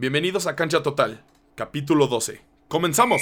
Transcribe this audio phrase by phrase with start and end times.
[0.00, 1.22] Bienvenidos a Cancha Total,
[1.54, 2.40] capítulo 12.
[2.68, 3.20] ¡Comenzamos!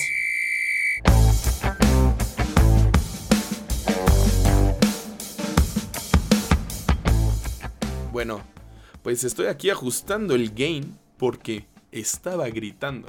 [8.13, 8.43] Bueno,
[9.03, 13.09] pues estoy aquí ajustando el gain porque estaba gritando.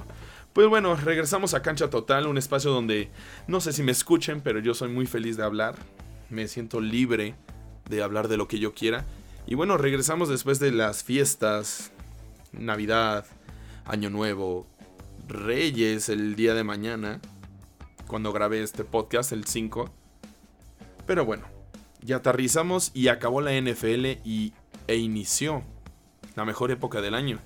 [0.52, 3.08] Pues bueno, regresamos a Cancha Total, un espacio donde
[3.46, 5.76] no sé si me escuchen, pero yo soy muy feliz de hablar.
[6.28, 7.36] Me siento libre
[7.88, 9.04] de hablar de lo que yo quiera.
[9.46, 11.92] Y bueno, regresamos después de las fiestas,
[12.50, 13.26] Navidad,
[13.90, 14.68] Año Nuevo,
[15.26, 17.20] Reyes el día de mañana,
[18.06, 19.90] cuando grabé este podcast, el 5.
[21.06, 21.44] Pero bueno,
[22.00, 24.52] ya aterrizamos y acabó la NFL y,
[24.86, 25.64] e inició
[26.36, 27.40] la mejor época del año,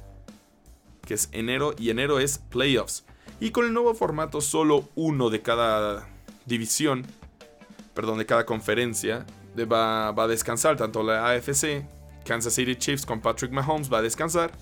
[1.07, 3.07] que es enero, y enero es playoffs.
[3.41, 6.07] Y con el nuevo formato, solo uno de cada
[6.45, 7.07] división,
[7.95, 9.25] perdón, de cada conferencia,
[9.61, 11.87] va, va a descansar, tanto la AFC,
[12.27, 14.53] Kansas City Chiefs con Patrick Mahomes va a descansar,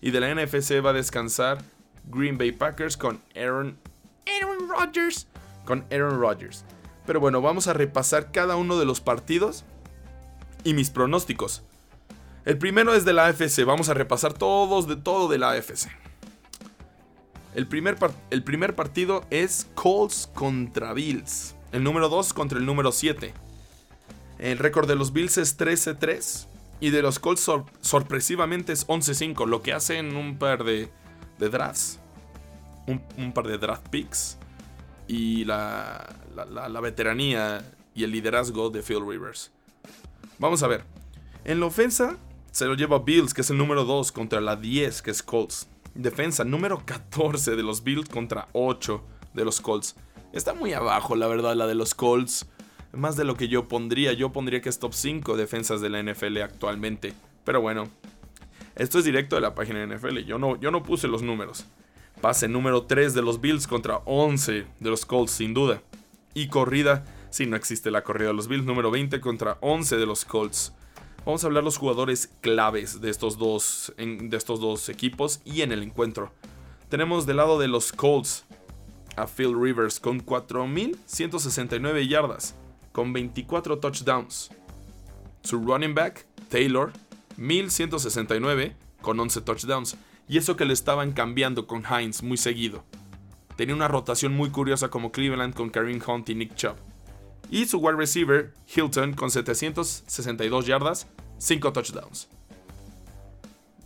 [0.00, 1.58] y de la NFC va a descansar
[2.04, 3.78] Green Bay Packers con Aaron,
[4.26, 5.26] Aaron Rodgers.
[5.64, 6.64] Con Aaron Rodgers.
[7.06, 9.64] Pero bueno, vamos a repasar cada uno de los partidos
[10.64, 11.62] y mis pronósticos.
[12.44, 13.64] El primero es de la AFC.
[13.64, 15.88] Vamos a repasar todos de todo de la AFC.
[17.54, 17.96] El primer,
[18.30, 21.54] el primer partido es Colts contra Bills.
[21.72, 23.32] El número 2 contra el número 7.
[24.38, 26.46] El récord de los Bills es 13-3.
[26.80, 29.46] Y de los Colts sorpresivamente es 11-5.
[29.46, 30.90] Lo que hacen un par de,
[31.38, 31.98] de drafts.
[32.86, 34.38] Un, par de draft picks.
[35.08, 39.50] Y la, la, la, la veteranía y el liderazgo de Phil Rivers.
[40.38, 40.84] Vamos a ver.
[41.44, 42.16] En la ofensa
[42.50, 45.68] se lo lleva Bills, que es el número 2, contra la 10, que es Colts.
[45.94, 49.02] Defensa número 14 de los Bills contra 8
[49.34, 49.96] de los Colts.
[50.32, 52.46] Está muy abajo, la verdad, la de los Colts.
[52.96, 54.12] Más de lo que yo pondría.
[54.12, 57.12] Yo pondría que es top 5 defensas de la NFL actualmente.
[57.44, 57.88] Pero bueno,
[58.74, 60.18] esto es directo de la página de NFL.
[60.20, 61.66] Yo no, yo no puse los números.
[62.20, 65.82] Pase número 3 de los Bills contra 11 de los Colts, sin duda.
[66.34, 70.06] Y corrida, si no existe la corrida de los Bills, número 20 contra 11 de
[70.06, 70.72] los Colts.
[71.26, 75.72] Vamos a hablar los jugadores claves de estos dos, de estos dos equipos y en
[75.72, 76.32] el encuentro.
[76.88, 78.44] Tenemos del lado de los Colts
[79.16, 82.54] a Phil Rivers con 4.169 yardas,
[82.96, 84.48] con 24 touchdowns.
[85.42, 86.94] Su running back, Taylor,
[87.36, 89.98] 1.169 con 11 touchdowns.
[90.30, 92.84] Y eso que le estaban cambiando con Hines muy seguido.
[93.54, 96.76] Tenía una rotación muy curiosa como Cleveland con Kareem Hunt y Nick Chubb.
[97.50, 102.30] Y su wide receiver, Hilton, con 762 yardas, 5 touchdowns.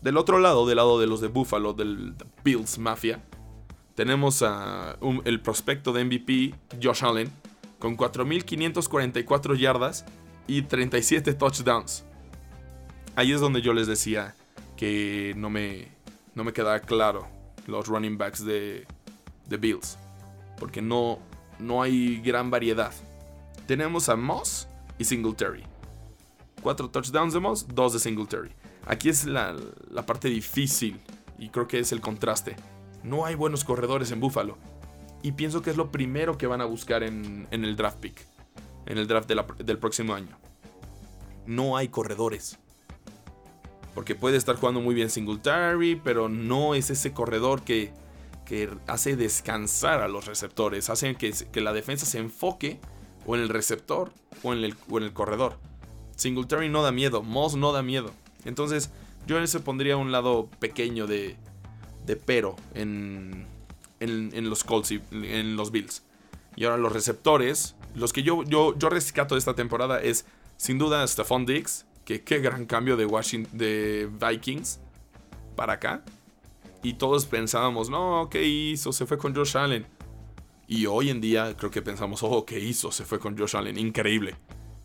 [0.02, 3.20] Del otro lado, del lado de los de Buffalo, del Bills Mafia,
[3.96, 7.39] tenemos a el prospecto de MVP, Josh Allen,
[7.80, 10.04] con 4.544 yardas
[10.46, 12.04] y 37 touchdowns.
[13.16, 14.36] Ahí es donde yo les decía
[14.76, 15.88] que no me,
[16.34, 17.26] no me quedaba claro
[17.66, 18.86] los running backs de,
[19.48, 19.98] de Bills.
[20.58, 21.18] Porque no,
[21.58, 22.92] no hay gran variedad.
[23.66, 24.68] Tenemos a Moss
[24.98, 25.64] y Singletary.
[26.62, 28.50] Cuatro touchdowns de Moss, dos de Singletary.
[28.86, 29.56] Aquí es la,
[29.90, 31.00] la, parte difícil
[31.38, 32.56] y creo que es el contraste.
[33.02, 34.58] No hay buenos corredores en Buffalo.
[35.22, 38.26] Y pienso que es lo primero que van a buscar en, en el draft pick.
[38.86, 40.38] En el draft del próximo año.
[41.46, 42.58] No hay corredores.
[43.94, 47.92] Porque puede estar jugando muy bien Singletary, pero no es ese corredor que,
[48.46, 50.90] que hace descansar a los receptores.
[50.90, 52.80] Hace que, que la defensa se enfoque
[53.26, 55.58] o en el receptor o en el, o en el corredor.
[56.16, 58.12] Singletary no da miedo, Moss no da miedo.
[58.44, 58.90] Entonces,
[59.26, 61.36] yo en ese pondría un lado pequeño de,
[62.06, 63.46] de pero en,
[64.00, 66.02] en, los Colts y en los Bills.
[66.56, 70.78] Y ahora los receptores, los que yo, yo, yo rescato de esta temporada es sin
[70.78, 74.80] duda Stephon Diggs, que qué gran cambio de, Washington, de Vikings
[75.56, 76.04] para acá.
[76.82, 78.92] Y todos pensábamos, no, ¿qué hizo?
[78.92, 79.86] Se fue con Josh Allen.
[80.66, 82.92] Y hoy en día creo que pensamos, oh, ¿qué hizo?
[82.92, 83.78] Se fue con Josh Allen.
[83.78, 84.36] Increíble.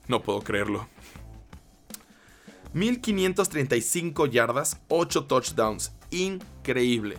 [0.07, 0.87] No puedo creerlo.
[2.73, 5.93] 1535 yardas, 8 touchdowns.
[6.11, 7.17] Increíble.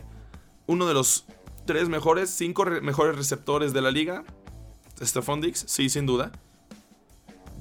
[0.67, 1.25] Uno de los
[1.67, 4.25] tres mejores, cinco re mejores receptores de la liga.
[5.03, 6.33] Stephon Diggs, sí, sin duda.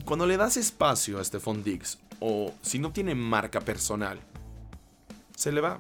[0.06, 4.19] Cuando le das espacio a Stephon Diggs, o si no tiene marca personal,
[5.36, 5.80] se le va.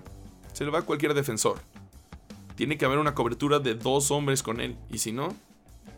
[0.51, 1.59] Se le va a cualquier defensor.
[2.55, 4.77] Tiene que haber una cobertura de dos hombres con él.
[4.89, 5.35] Y si no,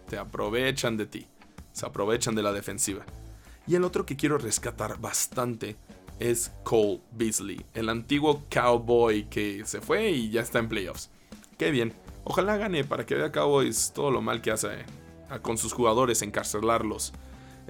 [0.09, 1.27] te aprovechan de ti.
[1.71, 3.05] Se aprovechan de la defensiva.
[3.67, 5.75] Y el otro que quiero rescatar bastante
[6.19, 11.09] es Cole Beasley, el antiguo cowboy que se fue y ya está en playoffs.
[11.57, 11.93] Qué bien.
[12.29, 14.85] Ojalá gane para que vea Cowboys todo lo mal que hace eh,
[15.41, 17.13] con sus jugadores, encarcelarlos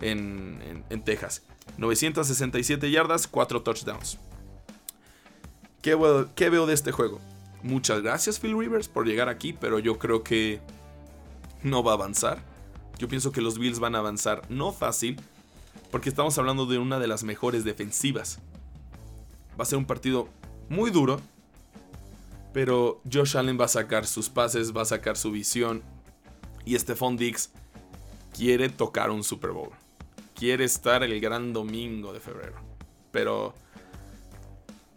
[0.01, 1.43] en, Texas.
[1.77, 4.17] 967 yardas, 4 touchdowns.
[5.83, 7.19] ¿Qué veo, ¿Qué veo de este juego?
[7.61, 10.59] Muchas gracias Phil Rivers por llegar aquí, pero yo creo que
[11.61, 12.39] no va a avanzar.
[12.97, 15.21] Yo pienso que los Bills van a avanzar no fácil,
[15.91, 18.39] porque estamos hablando de una de las mejores defensivas.
[19.51, 20.29] Va a ser un partido
[20.67, 21.21] muy duro,
[22.57, 25.83] pero Josh Allen va a sacar sus pases, va a sacar su visión,
[26.65, 27.51] y Stephon Diggs
[28.35, 29.69] quiere tocar un Super Bowl.
[30.33, 32.55] Quiere estar el gran domingo de febrero.
[33.11, 33.53] Pero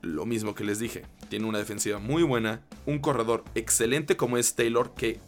[0.01, 4.55] lo mismo que les dije, tiene una defensiva muy buena, un corredor excelente como es
[4.55, 5.21] Taylor, que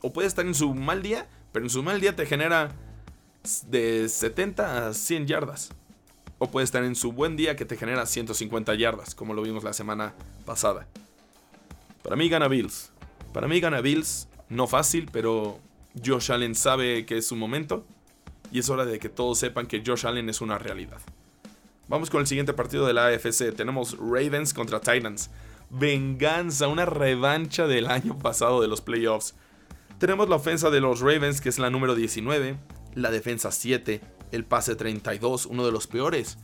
[0.00, 2.70] o puede estar en su mal día, pero en su mal día te genera
[3.66, 5.70] de 70 a 100 yardas.
[6.38, 9.64] O puede estar en su buen día que te genera 150 yardas, como lo vimos
[9.64, 10.14] la semana
[10.46, 10.86] pasada.
[12.02, 12.92] Para mí gana Bills.
[13.32, 15.58] Para mí gana Bills, no fácil, pero
[16.04, 17.84] Josh Allen sabe que es su momento.
[18.52, 21.00] Y es hora de que todos sepan que Josh Allen es una realidad.
[21.88, 23.54] Vamos con el siguiente partido de la AFC.
[23.54, 25.30] Tenemos Ravens contra Titans.
[25.70, 29.34] Venganza, una revancha del año pasado de los playoffs.
[29.98, 32.56] Tenemos la ofensa de los Ravens, que es la número 19,
[32.94, 34.00] la defensa 7,
[34.32, 36.38] el pase 32, uno de los peores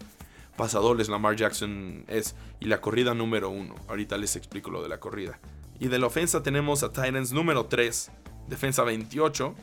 [0.57, 3.75] pasadores Lamar Jackson es, y la corrida número 1.
[3.89, 5.39] Ahorita les explico lo de la corrida.
[5.79, 8.11] Y de la ofensa tenemos a Titans número 3,
[8.49, 9.55] defensa 28.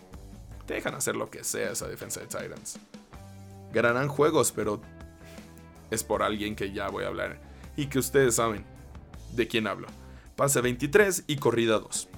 [0.68, 2.80] Dejan hacer lo que sea esa defensa de Titans.
[3.74, 4.82] Ganarán juegos, pero
[5.90, 7.42] es por alguien que ya voy a hablar
[7.76, 8.66] y que ustedes saben
[9.34, 9.88] de quién hablo.
[10.36, 12.10] Pase 23 y corrida 2.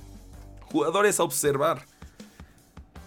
[0.72, 1.86] Jugadores a observar.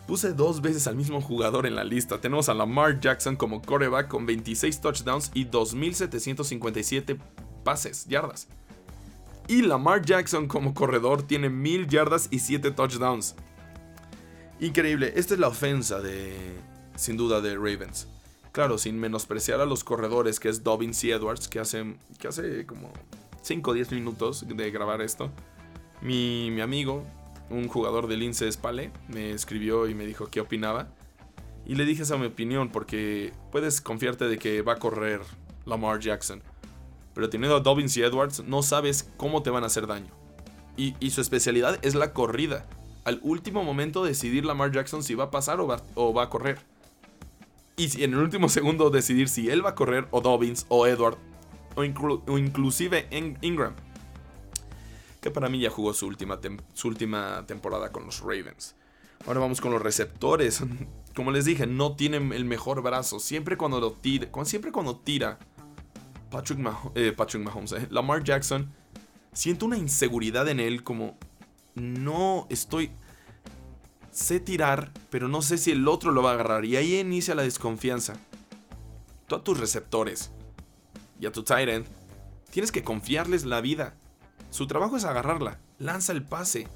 [0.09, 2.19] Puse dos veces al mismo jugador en la lista.
[2.19, 7.19] Tenemos a Lamar Jackson como coreback con 26 touchdowns y 2.757
[7.63, 8.49] pases, yardas.
[9.49, 13.35] Y Lamar Jackson como corredor tiene 1000 yardas y 7 touchdowns.
[14.61, 16.35] Increíble, esta es la ofensa de,
[16.97, 18.09] sin duda, de Ravens.
[18.53, 22.65] Claro, sin menospreciar a los corredores que es Dobbins y Edwards, que hace, que hace
[22.65, 22.91] como
[23.43, 25.31] 5 o 10 minutos de grabar esto.
[26.01, 27.05] Mi, mi amigo,
[27.50, 30.89] un jugador del Lince Spale, me escribió y me dijo qué opinaba.
[31.67, 35.21] Y le dije esa mi opinión porque puedes confiarte de que va a correr
[35.67, 36.43] Lamar Jackson.
[37.15, 40.12] Pero teniendo a Dobbins y Edwards, no sabes cómo te van a hacer daño.
[40.77, 42.65] Y, su especialidad es la corrida.
[43.05, 45.67] Al último momento decidir Lamar Jackson si va a pasar o
[46.15, 46.61] va, a correr.
[47.77, 51.19] Y en el último segundo decidir si él va a correr o Dobbins o Edward
[51.75, 51.85] o
[52.39, 53.09] inclusive
[53.41, 53.75] Ingram
[55.20, 56.38] que para mí ya jugó su última,
[56.75, 58.75] su última temporada con los Ravens.
[59.26, 60.62] Ahora vamos con los receptores.
[61.15, 63.19] Como les dije, no tienen el mejor brazo.
[63.19, 65.38] Siempre cuando lo tira, siempre cuando tira
[66.31, 66.61] Patrick,
[66.94, 68.73] eh, Mahomes, eh, Lamar Jackson,
[69.32, 71.19] siento una inseguridad en él como
[71.75, 72.93] no estoy
[74.11, 77.35] sé tirar, pero no sé si el otro lo va a agarrar y ahí inicia
[77.35, 78.17] la desconfianza.
[79.26, 80.31] Tú a tus receptores
[81.21, 81.87] y a tu tight
[82.50, 83.94] tienes que confiarles la vida.
[84.50, 86.69] Su trabajo es agarrarla, lanza el pase.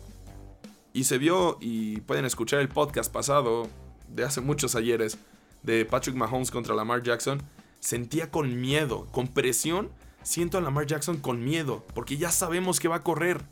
[0.93, 3.69] Y se vio, y pueden escuchar el podcast pasado,
[4.09, 5.19] de hace muchos ayeres,
[5.63, 7.43] de Patrick Mahomes contra Lamar Jackson,
[7.81, 9.91] sentía con miedo, con presión,
[10.23, 13.43] siento a Lamar Jackson con miedo, porque ya sabemos que va a correr.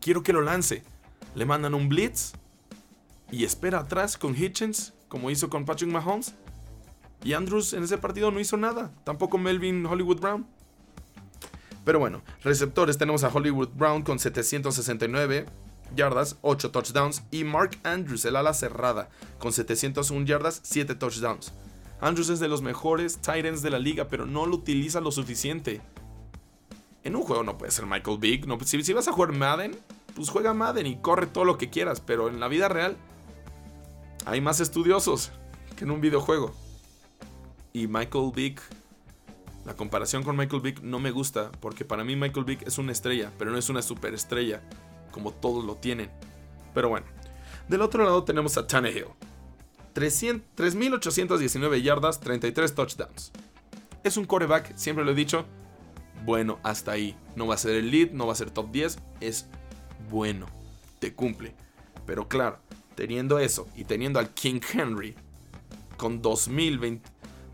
[0.00, 0.82] Quiero que lo lance.
[1.34, 2.32] Le mandan un blitz
[3.30, 6.34] y espera atrás con Hitchens, como hizo con Patrick Mahomes.
[7.22, 10.46] Y Andrews en ese partido no hizo nada, tampoco Melvin Hollywood Brown.
[11.84, 15.46] Pero bueno, receptores tenemos a Hollywood Brown con 769
[15.94, 17.22] yardas, 8 touchdowns.
[17.30, 19.08] Y Mark Andrews, el ala cerrada,
[19.38, 21.52] con 701 yardas, 7 touchdowns.
[22.00, 25.12] Andrews es de los mejores tight ends de la liga, pero no lo utiliza lo
[25.12, 25.80] suficiente.
[27.04, 28.46] En un juego no puede ser Michael Vick.
[28.46, 29.76] No, si, si vas a jugar Madden,
[30.14, 32.00] pues juega Madden y corre todo lo que quieras.
[32.00, 32.96] Pero en la vida real
[34.26, 35.30] hay más estudiosos
[35.76, 36.54] que en un videojuego.
[37.72, 38.60] Y Michael Vick
[39.70, 42.90] la comparación con Michael Vick no me gusta porque para mí Michael Vick es una
[42.90, 44.62] estrella, pero no es una superestrella
[45.12, 46.10] como todos lo tienen.
[46.74, 47.06] Pero bueno,
[47.68, 49.06] del otro lado tenemos a Tannehill.
[49.94, 53.30] 3.819 yardas, 33 touchdowns.
[54.02, 55.46] Es un coreback, siempre lo he dicho.
[56.24, 57.14] Bueno, hasta ahí.
[57.36, 58.98] No va a ser el lead, no va a ser top 10.
[59.20, 59.46] Es
[60.10, 60.46] bueno.
[60.98, 61.54] Te cumple.
[62.06, 62.58] Pero claro,
[62.96, 65.14] teniendo eso y teniendo al King Henry
[65.96, 67.08] con 2020,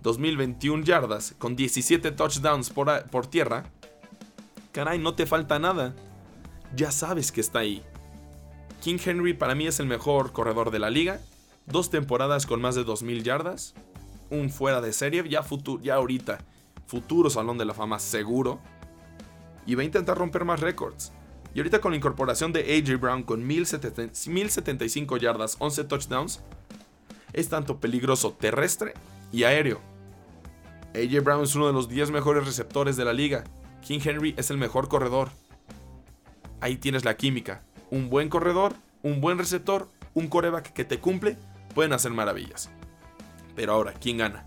[0.07, 3.65] 2021 yardas con 17 touchdowns por, por tierra,
[4.71, 5.97] caray, no te falta nada.
[6.77, 7.83] Ya sabes que está ahí.
[8.81, 11.21] King Henry para mí es el mejor corredor de la liga.
[11.67, 13.75] Dos temporadas con más de 2.000 yardas.
[14.31, 16.39] Un fuera de serie, ya, futuro, ya ahorita.
[16.87, 18.61] Futuro Salón de la Fama seguro.
[19.67, 21.11] Y va a intentar romper más récords.
[21.53, 26.43] Y ahorita con la incorporación de AJ Brown con 1075 yardas, 11 touchdowns,
[27.33, 28.95] es tanto peligroso terrestre
[29.33, 29.96] y aéreo.
[30.97, 33.45] AJ Brown es uno de los 10 mejores receptores de la liga.
[33.83, 35.31] King Henry es el mejor corredor.
[36.61, 37.63] ahí tienes la química.
[37.91, 41.37] Un buen corredor, un buen receptor, un coreback que te cumple,
[41.75, 42.71] pueden hacer maravillas.
[43.55, 44.47] Pero ahora, ¿quién gana?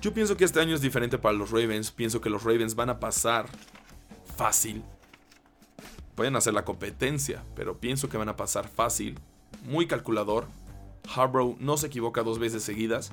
[0.00, 1.92] Yo pienso que este año es diferente para los Ravens.
[1.92, 3.46] Pienso que los Ravens van a pasar
[4.36, 4.82] fácil.
[6.14, 9.18] Pueden hacer la competencia, pero pienso que van a pasar fácil.
[9.64, 10.46] Muy calculador.
[11.14, 13.12] Harbaugh no se equivoca dos veces seguidas.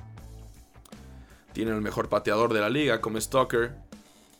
[1.52, 3.76] Tienen el mejor pateador de la liga, como Stalker.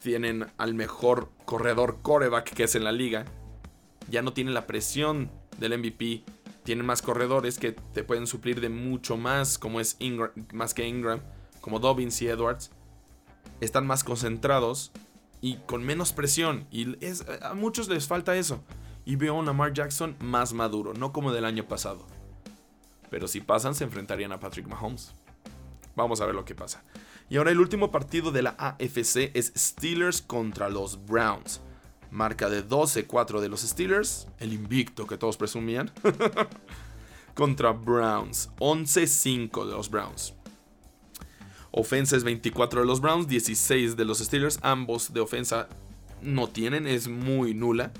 [0.01, 3.25] Tienen al mejor corredor coreback que es en la liga.
[4.11, 6.25] Ya no tienen la presión del MVP.
[6.63, 10.87] Tienen más corredores que te pueden suplir de mucho más, como es Ingram, más que
[10.87, 11.21] Ingram,
[11.61, 12.71] como Dobbins y Edwards.
[13.61, 14.93] Están más concentrados
[15.41, 16.67] y con menos presión.
[16.71, 16.97] Y
[17.43, 18.63] a muchos les falta eso.
[19.05, 22.07] Y veo a Lamar Jackson más maduro, no como del año pasado.
[23.11, 25.15] Pero si pasan, se enfrentarían a Patrick Mahomes.
[25.99, 26.85] Vamos a ver lo que pasa.
[27.29, 31.61] Y ahora el último partido de la AFC es Steelers contra los Browns.
[32.13, 35.91] Marca de 12-4 de los Steelers, el invicto que todos presumían.
[37.35, 40.35] contra Browns, 11-5 de los Browns.
[41.73, 44.61] Ofensa es 24 de los Browns, 16 de los Steelers.
[44.63, 45.69] Ambos de ofensa
[46.23, 47.93] no tienen, es muy nula.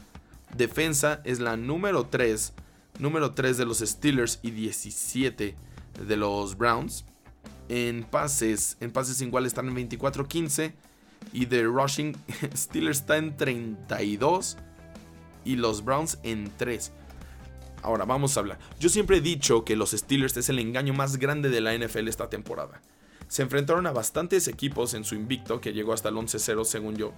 [0.57, 2.53] Defensa es la número 3.
[3.01, 5.57] Número 3 de los Steelers y 17
[6.07, 7.05] de los Browns.
[7.69, 10.73] En pases, en pases iguales están en 24-15.
[11.33, 12.17] Y de rushing,
[12.55, 14.57] Steelers está en 32.
[15.45, 16.93] Y los Browns en 3.
[17.83, 18.59] Ahora vamos a hablar.
[18.81, 22.09] Yo siempre he dicho que los Steelers es el engaño más grande de la NFL
[22.09, 22.81] esta temporada.
[23.29, 27.13] Se enfrentaron a bastantes equipos en su invicto, que llegó hasta el 11-0 según yo.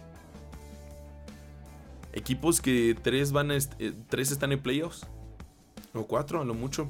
[2.13, 3.61] Equipos que tres, van eh,
[4.09, 5.07] tres están en playoffs.
[5.95, 6.89] O cuatro, a lo mucho.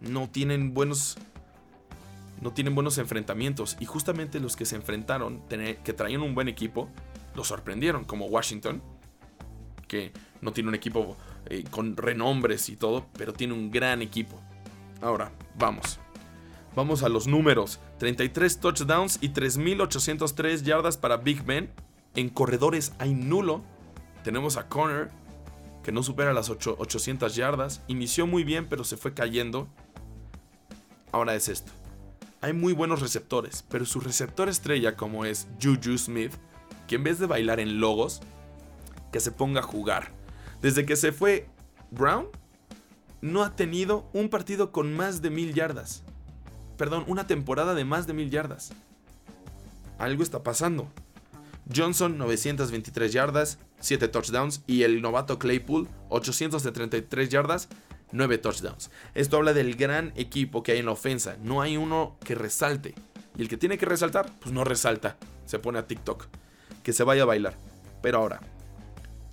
[0.00, 1.18] No tienen buenos
[2.40, 3.76] no tienen buenos enfrentamientos.
[3.80, 6.88] Y justamente los que se enfrentaron, que traían un buen equipo,
[7.34, 8.82] los sorprendieron, como Washington,
[9.86, 11.16] que no tiene un equipo
[11.46, 14.40] eh, con renombres y todo, pero tiene un gran equipo.
[15.00, 15.98] Ahora, vamos.
[16.76, 17.80] Vamos a los números.
[17.98, 21.70] 33 touchdowns y 3.803 yardas para Big Ben.
[22.14, 23.62] En corredores hay nulo.
[24.22, 25.10] Tenemos a Connor,
[25.82, 27.82] que no supera las 800 yardas.
[27.88, 29.68] Inició muy bien, pero se fue cayendo.
[31.10, 31.72] Ahora es esto
[32.40, 36.32] hay muy buenos receptores, pero su receptor estrella como es Juju Smith,
[36.86, 38.20] que en vez de bailar en logos,
[39.12, 40.12] que se ponga a jugar.
[40.62, 41.48] Desde que se fue
[41.90, 42.26] Brown,
[43.20, 46.02] no ha tenido un partido con más de mil yardas.
[46.76, 48.70] Perdón, una temporada de más de mil yardas.
[49.98, 50.88] Algo está pasando.
[51.74, 57.68] Johnson 923 yardas, 7 touchdowns y el novato Claypool 833 yardas,
[58.12, 58.90] 9 touchdowns.
[59.14, 61.36] Esto habla del gran equipo que hay en la ofensa.
[61.42, 62.94] No hay uno que resalte.
[63.36, 65.16] Y el que tiene que resaltar, pues no resalta.
[65.46, 66.26] Se pone a TikTok.
[66.82, 67.56] Que se vaya a bailar.
[68.02, 68.40] Pero ahora,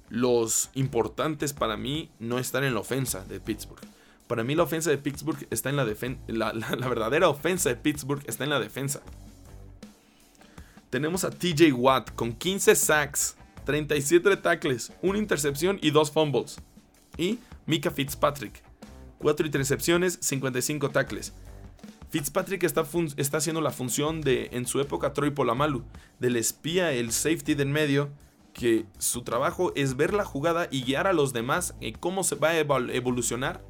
[0.10, 3.82] los importantes para mí no están en la ofensa de Pittsburgh.
[4.28, 6.22] Para mí la ofensa de Pittsburgh está en la defensa.
[6.28, 6.52] La,
[6.88, 9.02] verdadera ofensa de Pittsburgh está en la defensa.
[10.90, 16.58] Tenemos a TJ Watt con 15 sacks, 37 tackles, una intercepción y dos fumbles.
[17.18, 18.62] Y Mika Fitzpatrick,
[19.20, 21.34] 4 intercepciones, 55 tackles.
[22.10, 22.86] Fitzpatrick está,
[23.18, 25.84] está, haciendo la función de, en su época, Troy Polamalu,
[26.20, 28.10] del espía, el safety del medio,
[28.54, 32.36] que su trabajo es ver la jugada y guiar a los demás en cómo se
[32.36, 33.62] va a evolucionar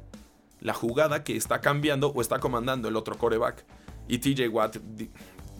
[0.60, 3.64] la jugada que está cambiando o está comandando el otro coreback.
[4.06, 4.76] Y TJ Watt,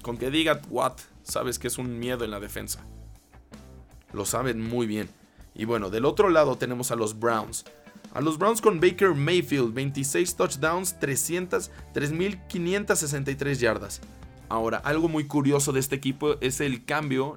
[0.02, 2.86] con que diga Watt, sabes que es un miedo en la defensa.
[4.12, 5.08] Lo saben muy bien.
[5.54, 7.64] Y bueno, del otro lado tenemos a los Browns.
[8.16, 14.00] A los Browns con Baker Mayfield, 26 touchdowns, 300, 3.563 yardas.
[14.48, 17.36] Ahora, algo muy curioso de este equipo es el cambio,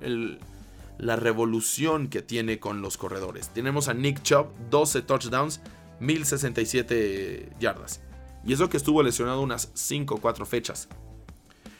[0.97, 3.49] la revolución que tiene con los corredores.
[3.49, 5.59] Tenemos a Nick Chubb, 12 touchdowns,
[5.99, 7.99] 1067 yardas.
[8.45, 10.87] Y eso que estuvo lesionado unas 5 o 4 fechas.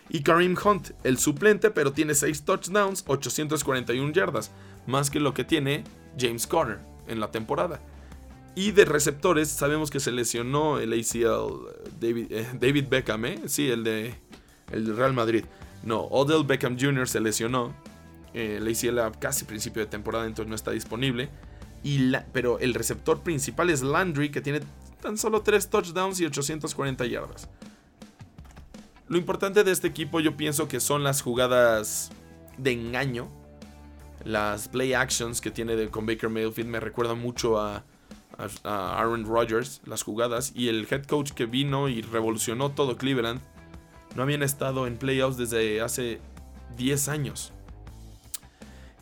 [0.10, 4.52] Y Kareem Hunt, el suplente, pero tiene 6 touchdowns, 841 yardas,
[4.88, 5.86] más que lo que tiene
[6.20, 7.80] James Conner en la temporada.
[8.56, 13.42] Y de receptores, sabemos que se lesionó el ACL David, eh, David Beckham, ¿eh?
[13.48, 14.16] Sí, el de
[14.72, 15.46] el Real Madrid.
[15.84, 17.08] No, Odell Beckham Jr.
[17.08, 17.74] se lesionó.
[18.34, 21.30] Eh, el ACL a casi principio de temporada, entonces no está disponible.
[21.84, 24.62] Y pero el receptor principal es Landry, que tiene
[25.02, 27.48] tan solo 3 touchdowns y 840 yardas.
[29.08, 32.12] Lo importante de este equipo yo pienso que son las jugadas
[32.58, 33.28] de engaño.
[34.24, 37.84] Las play actions que tiene con Baker Mayfield me recuerdan mucho a
[38.64, 43.42] a, Aaron Rodgers las jugadas y el head coach que vino y revolucionó todo Cleveland
[44.16, 46.20] no habían estado en playoffs desde hace
[46.78, 47.54] 10 años.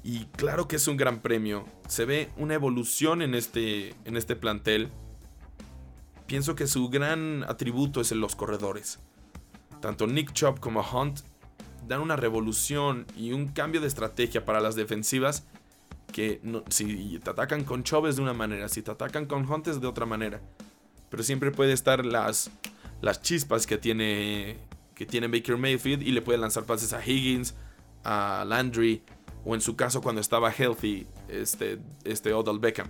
[0.04, 1.66] Y claro que es un gran premio.
[1.88, 4.90] Se ve una evolución en este, en este plantel.
[6.28, 9.00] Pienso que su gran atributo es en los corredores.
[9.82, 11.20] Tanto Nick Chubb como Hunt
[11.88, 15.46] dan una revolución y un cambio de estrategia para las defensivas
[16.12, 19.68] que si te atacan con Chubb es de una manera, si te atacan con Hunt
[19.68, 20.42] es de otra manera.
[21.10, 22.50] Pero siempre puede estar las,
[23.02, 24.58] las chispas que tiene,
[24.96, 27.56] que tiene Baker Mayfield y le puede lanzar pases a Higgins,
[28.04, 29.04] a Landry
[29.46, 32.90] o en su caso cuando estaba healthy este, este Odell Beckham.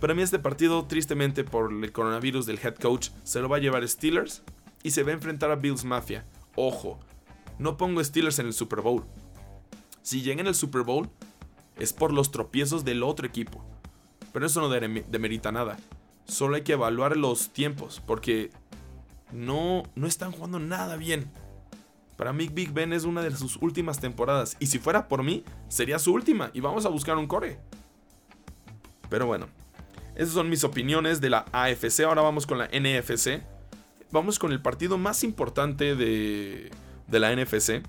[0.00, 3.60] Para mí este partido, tristemente por el coronavirus del head coach, se lo va a
[3.60, 4.42] llevar Steelers
[4.82, 6.24] y se va a enfrentar a Bills Mafia.
[6.54, 7.00] Ojo,
[7.58, 9.04] no pongo Steelers en el Super Bowl.
[10.02, 11.08] Si llega en el Super Bowl,
[11.76, 13.64] es por los tropiezos del otro equipo.
[14.32, 15.78] Pero eso no demerita nada.
[16.26, 18.50] Solo hay que evaluar los tiempos, porque
[19.32, 21.30] no, no están jugando nada bien.
[22.16, 24.56] Para mí Big Ben es una de sus últimas temporadas.
[24.58, 26.50] Y si fuera por mí, sería su última.
[26.54, 27.58] Y vamos a buscar un core.
[29.08, 29.46] Pero bueno,
[30.14, 32.00] esas son mis opiniones de la AFC.
[32.00, 33.42] Ahora vamos con la NFC.
[34.10, 36.70] Vamos con el partido más importante de,
[37.06, 37.82] de la NFC.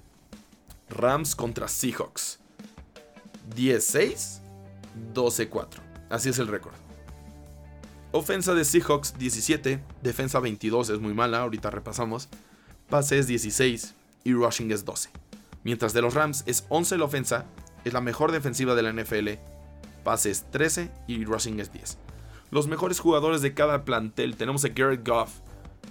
[0.90, 2.40] Rams contra Seahawks.
[3.56, 4.42] 16,
[5.14, 5.68] 12-4.
[6.10, 6.74] Así es el récord.
[8.12, 12.30] Ofensa de Seahawks 17, defensa 22 es muy mala, ahorita repasamos.
[12.90, 15.10] Pases 16 y rushing es 12.
[15.64, 17.46] Mientras de los Rams es 11 la ofensa,
[17.84, 19.32] es la mejor defensiva de la NFL.
[20.04, 21.98] Pases 13 y rushing es 10.
[22.50, 25.32] Los mejores jugadores de cada plantel tenemos a Garrett Goff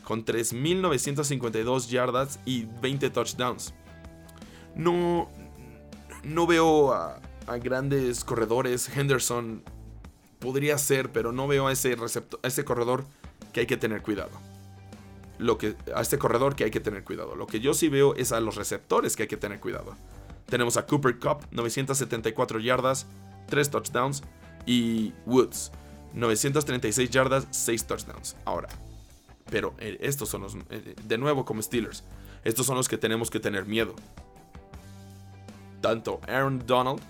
[0.04, 3.74] con 3.952 yardas y 20 touchdowns.
[4.74, 5.28] No,
[6.24, 8.88] no veo a, a grandes corredores.
[8.94, 9.62] Henderson
[10.38, 13.04] podría ser, pero no veo a ese, a ese corredor
[13.52, 14.30] que hay que tener cuidado.
[15.38, 17.36] Lo que, a este corredor que hay que tener cuidado.
[17.36, 19.94] Lo que yo sí veo es a los receptores que hay que tener cuidado.
[20.46, 23.06] Tenemos a Cooper Cup, 974 yardas,
[23.48, 24.22] 3 touchdowns.
[24.64, 25.70] Y Woods,
[26.14, 28.36] 936 yardas, 6 touchdowns.
[28.44, 28.68] Ahora,
[29.50, 32.02] pero eh, estos son los, eh, de nuevo como Steelers,
[32.44, 33.94] estos son los que tenemos que tener miedo.
[35.80, 37.00] Tanto Aaron Donald,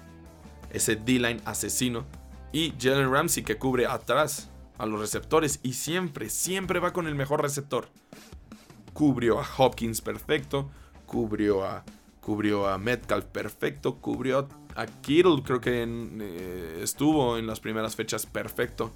[0.71, 2.05] ese D-line asesino,
[2.53, 7.15] y Jalen Ramsey que cubre atrás a los receptores y siempre, siempre va con el
[7.15, 7.89] mejor receptor.
[8.93, 10.71] Cubrió a Hopkins perfecto,
[11.07, 11.85] cubrió a,
[12.21, 18.27] cubrió a Metcalf perfecto, cubrió a Kittle, creo que eh, estuvo en las primeras fechas
[18.27, 18.93] perfecto.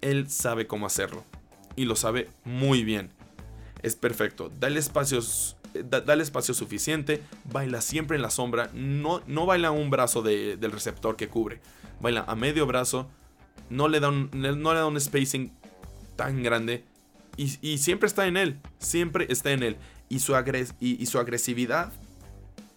[0.00, 1.24] Él sabe cómo hacerlo
[1.76, 3.10] y lo sabe muy bien.
[3.82, 9.70] Es perfecto, dale espacios dale espacio suficiente, baila siempre en la sombra, no, no baila
[9.70, 11.60] un brazo del receptor que cubre,
[12.00, 13.08] baila a medio brazo,
[13.70, 15.52] no le da un, no le da un spacing
[16.16, 16.84] tan grande
[17.36, 19.76] y, siempre está en él, siempre está en él.
[20.08, 20.34] Y su,
[20.80, 21.92] y, su agresividad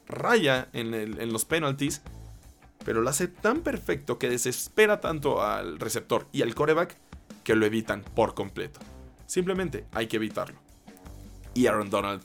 [0.08, 2.02] raya en, en los penalties,
[2.86, 6.96] pero lo hace tan perfecto que desespera tanto al receptor y al coreback
[7.44, 8.80] que lo evitan por completo.
[9.26, 10.58] Simplemente hay que evitarlo.
[11.54, 12.24] Y Aaron Donald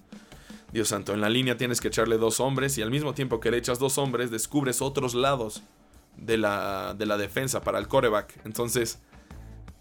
[0.73, 3.51] Dios santo, en la línea tienes que echarle dos hombres y al mismo tiempo que
[3.51, 5.63] le echas dos hombres descubres otros lados
[6.17, 8.41] de la, de la defensa para el coreback.
[8.45, 9.01] Entonces,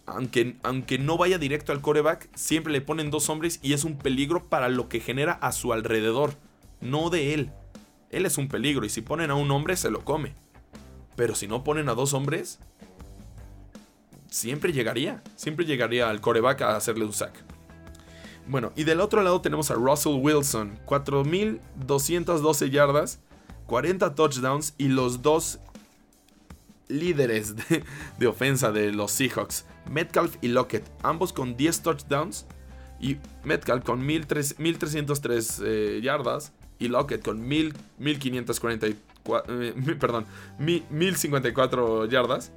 [0.08, 3.98] aunque, aunque no vaya directo al coreback, siempre le ponen dos hombres y es un
[3.98, 6.34] peligro para lo que genera a su alrededor,
[6.82, 7.52] no de él.
[8.10, 10.34] Él es un peligro y si ponen a un hombre se lo come.
[11.16, 12.60] Pero si no ponen a dos hombres,
[14.30, 17.44] siempre llegaría, siempre llegaría al coreback a hacerle un sack.
[18.48, 23.20] Bueno, y del otro lado tenemos a Russell Wilson, 4.212 yardas,
[23.68, 25.60] 40 touchdowns y los dos
[26.88, 27.56] líderes
[28.18, 32.46] de, ofensa de los Seahawks, Metcalf y Lockett, ambos con 10 touchdowns
[33.00, 40.26] y Metcalf con 1.303 eh, yardas y Lockett con 1.544, eh, perdón,
[40.60, 42.52] 1.054 yardas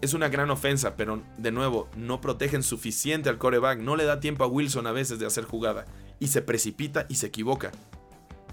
[0.00, 4.20] es una gran ofensa, pero de nuevo, no protegen suficiente al coreback, no le da
[4.20, 5.86] tiempo a Wilson a veces de hacer jugada,
[6.20, 7.72] y se precipita y se equivoca.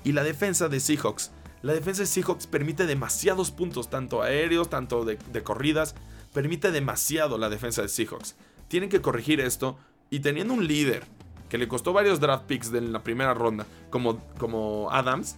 [0.04, 1.32] Y la defensa de Seahawks,
[1.62, 5.96] la defensa de Seahawks permite demasiados puntos, tanto aéreos, tanto de, corridas,
[6.34, 8.36] permite demasiado la defensa de Seahawks.
[8.68, 9.78] Tienen que corregir esto,
[10.10, 11.04] y teniendo un líder
[11.50, 15.38] que le costó varios draft picks en la primera ronda, como, como Adams,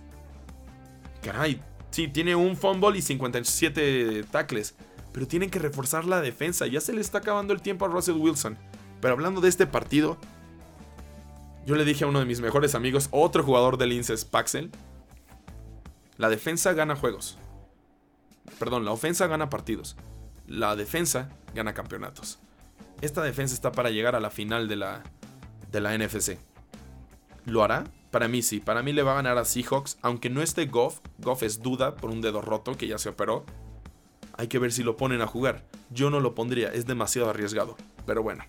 [1.21, 1.59] caray,
[1.91, 4.75] sí, tiene un fumble y 57 tackles
[5.17, 6.67] pero tienen que reforzar la defensa.
[6.67, 8.55] Ya se le está acabando el tiempo a Russell Wilson.
[9.01, 10.15] Pero hablando de este partido,
[11.65, 14.69] yo le dije a uno de mis mejores amigos, otro jugador del Linces, Paxel,
[16.17, 17.39] la defensa gana juegos.
[18.59, 19.95] Perdón, la ofensa gana partidos.
[20.45, 22.37] La defensa gana campeonatos.
[23.01, 25.01] Esta defensa está para llegar a la final de la,
[25.71, 26.37] de la NFC.
[27.45, 27.85] ¿Lo hará?
[28.11, 30.99] Para mí sí, para mí le va a ganar a Seahawks, aunque no esté Goff.
[31.17, 33.45] Goff es duda por un dedo roto que ya se operó.
[34.37, 35.63] Hay que ver si lo ponen a jugar.
[35.89, 37.75] Yo no lo pondría, es demasiado arriesgado.
[38.05, 38.43] Pero bueno.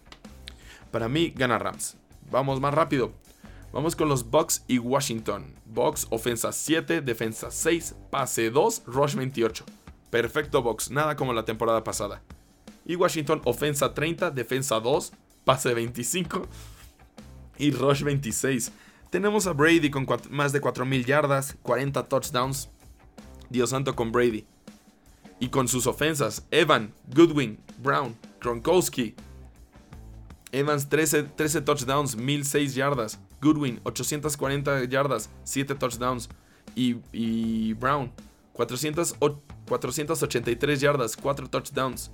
[0.91, 1.97] Para mí gana Rams.
[2.31, 3.13] Vamos más rápido.
[3.73, 5.55] Vamos con los Bucks y Washington.
[5.67, 9.65] Bucks, ofensa 7, defensa 6, pase 2, rush 28.
[10.11, 12.23] Perfecto Bucks, nada como la temporada pasada.
[12.87, 15.13] Y Washington, ofensa 30, defensa 2,
[15.45, 16.47] pase 25
[17.59, 18.73] y rush 26.
[19.11, 22.71] Tenemos a Brady con más de 4.000 yardas, 40 touchdowns.
[23.51, 24.47] Dios santo con Brady.
[25.41, 29.15] Y con sus ofensas, Evan, Goodwin, Brown, Gronkowski.
[30.51, 33.19] Evans 13, 13 touchdowns, 1006 yardas.
[33.41, 36.29] Goodwin 840 yardas, 7 touchdowns.
[36.75, 38.13] Y, y Brown
[38.59, 39.15] 400,
[39.69, 42.11] 483 yardas, 4 touchdowns.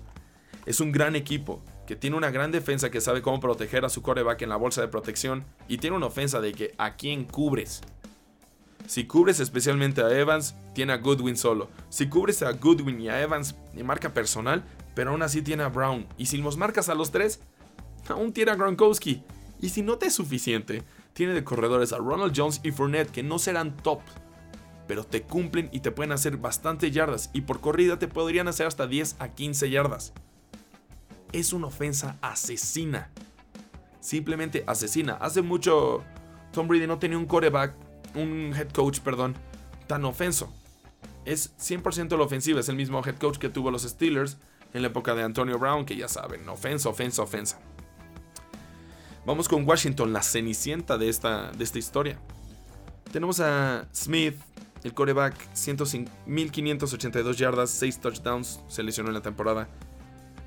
[0.67, 4.03] Es un gran equipo que tiene una gran defensa que sabe cómo proteger a su
[4.03, 7.83] coreback en la bolsa de protección y tiene una ofensa de que a quién cubres.
[8.87, 11.71] Si cubres especialmente a Evans, tiene a Goodwin solo.
[11.89, 14.63] Si cubres a Goodwin y a Evans en marca personal,
[14.95, 16.07] pero aún así tiene a Brown.
[16.19, 17.41] Y si los marcas a los tres,
[18.09, 19.23] aún tiene a Gronkowski.
[19.61, 20.83] Y si no te es suficiente,
[21.15, 24.01] tiene de corredores a Ronald Jones y Fournette que no serán top,
[24.87, 28.67] pero te cumplen y te pueden hacer bastante yardas y por corrida te podrían hacer
[28.67, 30.13] hasta 10 a 15 yardas.
[31.33, 33.11] Es una ofensa asesina.
[34.01, 35.15] Simplemente asesina.
[35.15, 36.05] Hace mucho
[36.53, 37.75] Tom Brady no tenía un coreback,
[38.15, 39.35] un head coach, perdón,
[39.87, 40.53] tan ofenso.
[41.25, 44.37] Es 100% la ofensiva, es el mismo head coach que tuvo los Steelers
[44.73, 47.59] en la época de Antonio Brown, que ya saben, ofensa, ofensa, ofensa.
[49.25, 52.19] Vamos con Washington, la cenicienta de esta, de esta historia.
[53.11, 54.37] Tenemos a Smith,
[54.83, 55.35] el coreback,
[56.27, 59.69] 1582 yardas, 6 touchdowns, se lesionó en la temporada.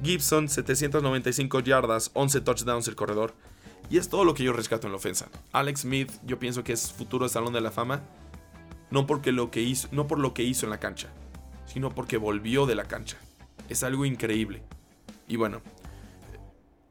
[0.03, 3.33] Gibson, 795 yardas, 11 touchdowns el corredor.
[3.89, 5.29] Y es todo lo que yo rescato en la ofensa.
[5.51, 8.01] Alex Smith, yo pienso que es futuro Salón de la Fama.
[8.91, 11.09] No, porque lo que hizo, no por lo que hizo en la cancha,
[11.65, 13.17] sino porque volvió de la cancha.
[13.69, 14.61] Es algo increíble.
[15.27, 15.61] Y bueno,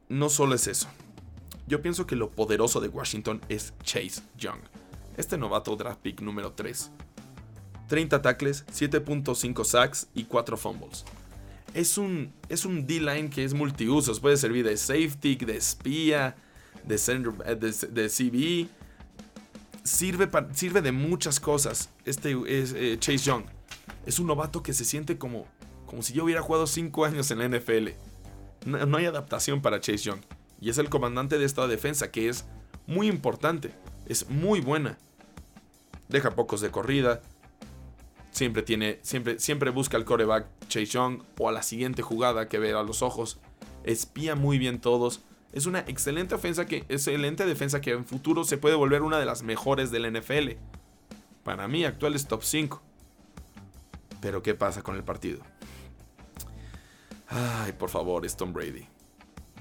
[0.09, 0.89] no solo es eso.
[1.67, 4.61] Yo pienso que lo poderoso de Washington es Chase Young,
[5.17, 6.91] este novato draft pick número 3.
[7.89, 11.05] 30 tackles, 7.5 sacks y 4 fumbles.
[11.75, 16.37] Es un, es un D-line que es multiusos, puede servir de safety, de espía,
[16.87, 16.95] de,
[17.45, 18.69] eh, de, CB.
[19.85, 21.91] Sirve, sirve de muchas cosas.
[22.05, 23.45] Este es eh, Chase Young.
[24.05, 25.47] Es un novato que se siente como,
[25.87, 27.89] como si yo hubiera jugado 5 años en la NFL.
[28.67, 30.21] no hay adaptación para Chase Young
[30.61, 32.45] y es el comandante de esta defensa que es
[32.87, 33.73] muy importante,
[34.07, 34.99] es muy buena.
[36.09, 37.21] Deja pocos de corrida.
[38.31, 42.59] Siempre tiene siempre siempre busca al coreback Chase Young o a la siguiente jugada que
[42.59, 43.39] ve a los ojos.
[43.85, 45.23] Espía muy bien todos.
[45.57, 49.25] Es una excelente ofensa que excelente defensa que en futuro se puede volver una de
[49.25, 50.51] las mejores del NFL.
[51.45, 52.83] Para mí actual es top 5.
[54.21, 55.41] Pero ¿qué pasa con el partido?
[57.29, 58.87] Ay, por favor, es Tom Brady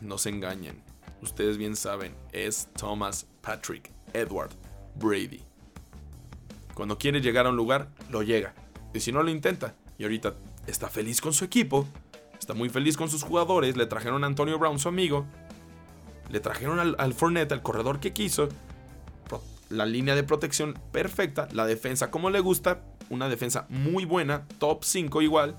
[0.01, 0.81] no se engañen.
[1.21, 4.51] Ustedes bien saben, es Thomas Patrick Edward
[4.95, 5.41] Brady.
[6.73, 8.53] Cuando quiere llegar a un lugar, lo llega.
[8.93, 10.36] Y si no lo intenta, y ahorita
[10.67, 11.88] está feliz con su equipo,
[12.38, 15.25] está muy feliz con sus jugadores, le trajeron a Antonio Brown, su amigo,
[16.29, 18.49] le trajeron al, al Fournette, al corredor que quiso,
[19.69, 24.83] la línea de protección perfecta, la defensa como le gusta, una defensa muy buena, top
[24.83, 25.57] 5 igual,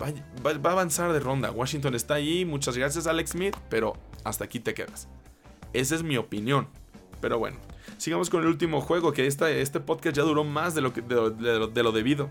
[0.00, 1.50] va, a avanzar de ronda.
[1.50, 3.94] Washington está ahí, muchas gracias Alex Smith, pero
[4.24, 5.08] hasta aquí te quedas.
[5.72, 6.68] Esa es mi opinión.
[7.20, 7.58] Pero bueno,
[7.98, 11.92] sigamos con el último juego, que este podcast ya duró más de lo, de lo,
[11.92, 12.30] debido.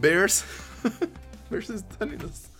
[0.00, 0.44] Bears.
[1.50, 2.50] Bears están en los...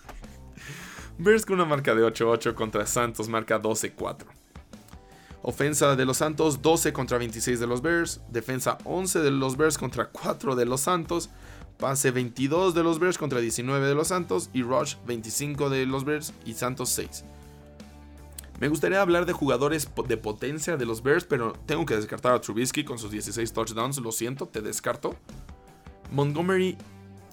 [1.21, 4.25] Bears con una marca de 8-8 contra Santos, marca 12-4.
[5.43, 8.21] Ofensa de los Santos 12 contra 26 de los Bears.
[8.31, 11.31] Defensa 11 de los Bears contra 4 de los Santos.
[11.77, 16.05] Pase 22 de los Bears contra 19 de los Santos y Rush 25 de los
[16.05, 17.25] Bears y Santos 6.
[18.61, 22.41] Me gustaría hablar de jugadores de potencia de los Bears, pero tengo que descartar a
[22.41, 23.99] Trubisky con sus 16 touchdowns.
[23.99, 25.17] Lo siento, te descarto.
[26.13, 26.77] Montgomery,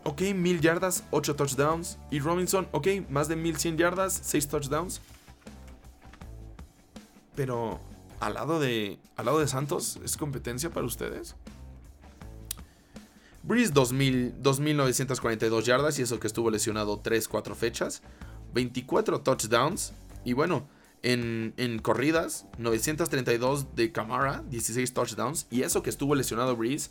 [0.05, 1.97] ok, 1000 yardas, 8 touchdowns.
[2.09, 5.01] Y Robinson, ok, más de 1100 yardas, 6 touchdowns.
[7.35, 7.79] Pero
[8.21, 11.35] al lado de, al lado de Santos, ¿es competencia para ustedes?
[13.43, 18.01] Breeze 2.942 yardas y eso que estuvo lesionado 3-4 fechas.
[18.53, 19.93] 24 touchdowns.
[20.23, 20.67] Y bueno,
[21.03, 25.45] en, corridas, 932 de Camara, 16 touchdowns.
[25.51, 26.89] Y eso que estuvo lesionado Breeze.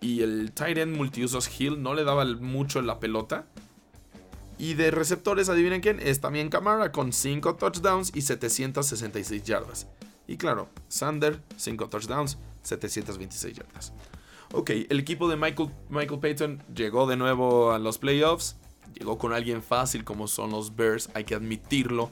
[0.00, 3.46] Y el tight end multiusos Hill no le daba mucho la pelota.
[4.58, 9.86] Y de receptores, adivinen quién, es también Camara con 5 touchdowns y 766 yardas.
[10.26, 13.92] Y claro, Sander, 5 touchdowns, 726 yardas.
[14.52, 18.56] Ok, el equipo de Michael, Michael Payton llegó de nuevo a los playoffs.
[18.94, 22.10] Llegó con alguien fácil como son los Bears, hay que admitirlo.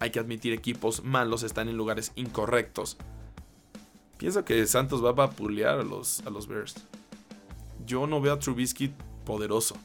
[0.00, 2.96] Hay que admitir equipos malos están en lugares incorrectos.
[4.20, 6.74] Pienso que Santos va a vapulear a los, a los Bears.
[7.86, 8.92] Yo no veo a Trubisky
[9.24, 9.76] poderoso.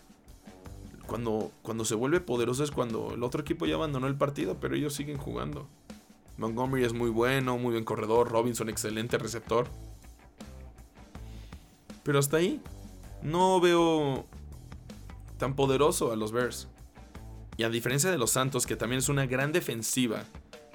[1.07, 4.75] Cuando, cuando se vuelve poderoso es cuando el otro equipo ya abandonó el partido, pero
[4.75, 5.69] ellos siguen jugando.
[6.37, 8.29] Montgomery es muy bueno, muy buen corredor.
[8.29, 9.67] Robinson, excelente receptor.
[12.03, 12.59] Pero hasta ahí,
[13.23, 14.25] no veo
[15.37, 16.67] tan poderoso a los Bears.
[17.55, 20.25] Y a diferencia de los Santos, que también es una gran defensiva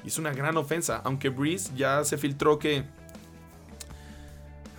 [0.03, 2.85] y es una gran ofensa, aunque Breeze ya se filtró que.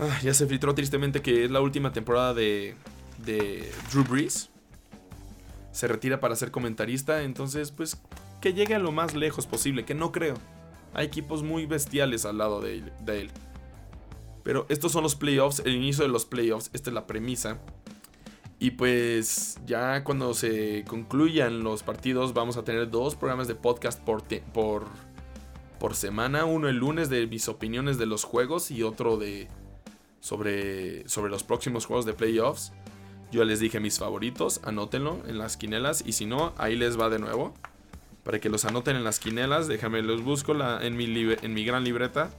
[0.03, 2.75] Ah, ya se filtró tristemente que es la última temporada de,
[3.23, 4.49] Drew Brees.
[5.71, 8.01] Se retira para ser comentarista, entonces, pues
[8.41, 10.33] que llegue a lo más lejos posible, que no creo.
[10.95, 13.29] Hay equipos muy bestiales al lado de él.
[14.43, 17.59] Pero estos son los playoffs, el inicio de los playoffs, esta es la premisa.
[18.57, 24.01] Y pues ya cuando se concluyan los partidos vamos a tener dos programas de podcast
[24.01, 24.23] por,
[25.79, 26.45] por semana.
[26.45, 29.47] Uno el lunes de mis opiniones de los juegos y otro de
[30.21, 32.71] sobre, sobre los próximos juegos de playoffs.
[33.33, 37.09] Yo les dije mis favoritos, anótenlo en las quinelas y si no, ahí les va
[37.09, 37.53] de nuevo
[38.23, 39.67] para que los anoten en las quinelas.
[39.67, 42.29] Déjame, los busco en, mi en mi gran libreta.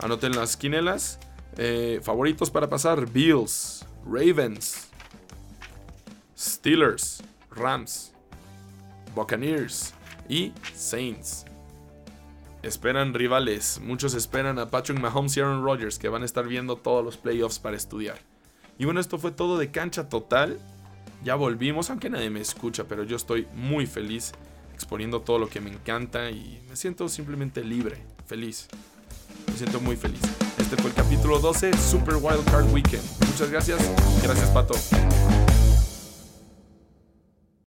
[0.00, 1.18] Anoten las quinelas.
[1.56, 4.88] Eh, favoritos para pasar: Bills, Ravens,
[6.38, 8.12] Steelers, Rams,
[9.14, 9.92] Buccaneers
[10.28, 11.44] y Saints.
[12.62, 13.80] Esperan rivales.
[13.82, 17.16] Muchos esperan a Patrick Mahomes y Aaron Rodgers que van a estar viendo todos los
[17.16, 18.18] playoffs para estudiar.
[18.78, 20.58] Y bueno, esto fue todo de cancha total.
[21.24, 24.32] Ya volvimos, aunque nadie me escucha, pero yo estoy muy feliz
[24.74, 28.68] exponiendo todo lo que me encanta y me siento simplemente libre, feliz.
[29.46, 30.22] Me siento muy feliz.
[30.58, 33.02] Este fue el capítulo 12, Super Wild Card Weekend.
[33.26, 33.80] Muchas gracias.
[34.22, 34.74] Gracias, Pato.